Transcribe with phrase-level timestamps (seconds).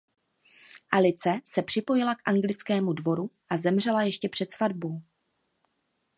[0.93, 5.01] Alice se připojila k anglickému dvoru a zemřela ještě před svatbou.